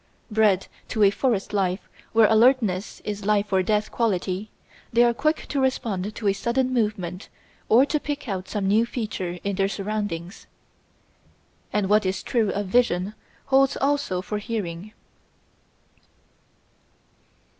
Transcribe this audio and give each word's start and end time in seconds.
Bred 0.31 0.65
to 0.87 1.03
a 1.03 1.11
forest 1.11 1.53
life 1.53 1.87
where 2.11 2.25
alertness 2.27 3.01
is 3.01 3.21
a 3.21 3.25
life 3.27 3.53
or 3.53 3.61
death 3.61 3.91
quality, 3.91 4.49
they 4.91 5.03
are 5.03 5.13
quick 5.13 5.45
to 5.49 5.61
respond 5.61 6.15
to 6.15 6.27
a 6.27 6.33
sudden 6.33 6.73
movement 6.73 7.29
or 7.69 7.85
to 7.85 7.99
pick 7.99 8.27
out 8.27 8.47
some 8.49 8.67
new 8.67 8.83
feature 8.83 9.37
in 9.43 9.57
their 9.57 9.67
surroundings. 9.69 10.47
And 11.71 11.87
what 11.87 12.03
is 12.03 12.23
true 12.23 12.49
of 12.51 12.65
vision 12.65 13.13
holds 13.45 13.77
also 13.77 14.23
for 14.23 14.39
hearing. 14.39 14.93